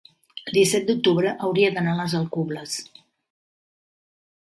El 0.43 0.53
disset 0.59 0.85
d'octubre 0.87 1.33
hauria 1.47 1.69
d'anar 1.75 1.93
a 1.97 1.99
les 1.99 2.15
Alcubles. 2.21 2.79